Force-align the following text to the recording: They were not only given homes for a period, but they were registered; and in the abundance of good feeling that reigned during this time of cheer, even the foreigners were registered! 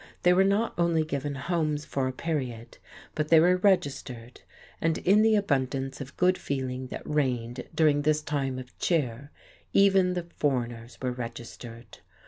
They 0.23 0.33
were 0.33 0.43
not 0.43 0.73
only 0.79 1.03
given 1.05 1.35
homes 1.35 1.85
for 1.85 2.07
a 2.07 2.11
period, 2.11 2.79
but 3.13 3.27
they 3.27 3.39
were 3.39 3.57
registered; 3.57 4.41
and 4.81 4.97
in 4.97 5.21
the 5.21 5.35
abundance 5.35 6.01
of 6.01 6.17
good 6.17 6.39
feeling 6.39 6.87
that 6.87 7.05
reigned 7.07 7.65
during 7.75 8.01
this 8.01 8.23
time 8.23 8.57
of 8.57 8.75
cheer, 8.79 9.29
even 9.73 10.15
the 10.15 10.23
foreigners 10.37 10.97
were 11.03 11.11
registered! 11.11 11.99